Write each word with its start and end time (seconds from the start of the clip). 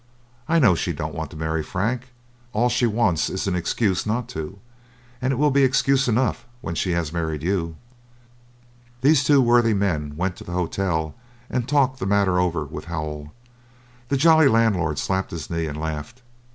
I 0.49 0.57
know 0.57 0.73
she 0.73 0.93
don't 0.93 1.13
want 1.13 1.29
to 1.29 1.37
marry 1.37 1.61
Frank; 1.61 2.09
all 2.53 2.69
she 2.69 2.87
wants 2.87 3.29
is 3.29 3.45
an 3.45 3.55
excuse 3.55 4.03
not 4.03 4.27
to, 4.29 4.57
and 5.21 5.31
it 5.31 5.35
will 5.35 5.51
be 5.51 5.63
excuse 5.63 6.07
enough 6.07 6.47
when 6.59 6.73
she 6.73 6.93
has 6.93 7.13
married 7.13 7.43
you." 7.43 7.75
These 9.01 9.23
two 9.23 9.43
worthy 9.43 9.75
men 9.75 10.17
went 10.17 10.37
to 10.37 10.43
the 10.43 10.53
Hotel 10.53 11.13
and 11.51 11.69
talked 11.69 11.99
the 11.99 12.07
matter 12.07 12.39
over 12.39 12.65
with 12.65 12.85
Howell. 12.85 13.31
The 14.09 14.17
jolly 14.17 14.47
landlord 14.47 14.97
slapped 14.97 15.29
his 15.29 15.51
knee 15.51 15.67
and 15.67 15.79
laughed. 15.79 16.23